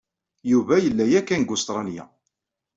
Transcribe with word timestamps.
Yuba 0.51 0.75
yella 0.83 1.05
yakan 1.11 1.41
deg 1.43 1.49
Ustṛalya. 1.55 2.05